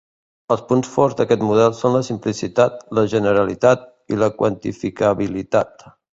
[0.53, 5.89] Els punts forts d'aquest model són la simplicitat, la generalitat i la quantificabilitat.